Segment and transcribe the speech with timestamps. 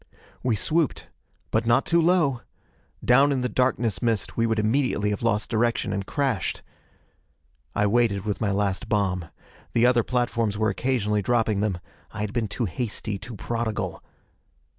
[0.41, 1.09] We swooped.
[1.51, 2.41] But not too low!
[3.05, 6.63] Down in the darkness mist we would immediately have lost direction, and crashed.
[7.75, 9.25] I waited with my last bomb.
[9.73, 11.77] The other platforms were occasionally dropping them:
[12.11, 14.03] I had been too hasty, too prodigal.